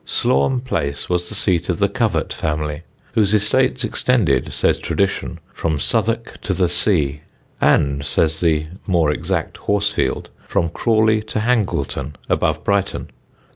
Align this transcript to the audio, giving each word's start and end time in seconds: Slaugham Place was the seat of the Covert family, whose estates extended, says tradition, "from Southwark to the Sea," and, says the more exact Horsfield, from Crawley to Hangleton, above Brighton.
Slaugham 0.03 0.61
Place 0.61 1.09
was 1.11 1.29
the 1.29 1.35
seat 1.35 1.69
of 1.69 1.77
the 1.77 1.87
Covert 1.87 2.33
family, 2.33 2.81
whose 3.13 3.35
estates 3.35 3.83
extended, 3.83 4.51
says 4.51 4.79
tradition, 4.79 5.37
"from 5.53 5.79
Southwark 5.79 6.41
to 6.41 6.55
the 6.55 6.67
Sea," 6.67 7.21
and, 7.61 8.03
says 8.03 8.39
the 8.39 8.65
more 8.87 9.11
exact 9.11 9.57
Horsfield, 9.57 10.31
from 10.47 10.69
Crawley 10.69 11.21
to 11.25 11.39
Hangleton, 11.41 12.15
above 12.29 12.63
Brighton. 12.63 13.11